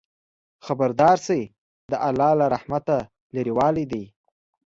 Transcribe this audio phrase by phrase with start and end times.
[0.65, 1.41] خبردار شئ!
[1.91, 2.97] د الله له رحمته
[3.35, 4.03] لرېوالی دی.